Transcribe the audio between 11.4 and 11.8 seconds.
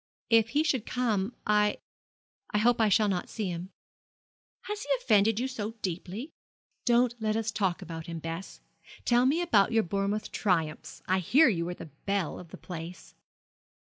you were